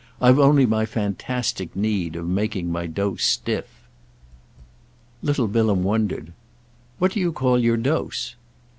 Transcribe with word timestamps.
I've 0.19 0.39
only 0.39 0.65
my 0.65 0.87
fantastic 0.87 1.75
need 1.75 2.15
of 2.15 2.27
making 2.27 2.71
my 2.71 2.87
dose 2.87 3.23
stiff." 3.23 3.67
Little 5.21 5.47
Bilham 5.47 5.83
wondered. 5.83 6.33
"What 6.97 7.11
do 7.11 7.19
you 7.19 7.31
call 7.31 7.59
your 7.59 7.77
dose?" 7.77 8.33